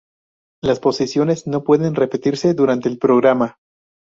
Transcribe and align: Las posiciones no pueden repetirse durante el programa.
Las 0.63 0.79
posiciones 0.79 1.45
no 1.45 1.63
pueden 1.63 1.93
repetirse 1.93 2.55
durante 2.55 2.89
el 2.89 2.97
programa. 2.97 3.59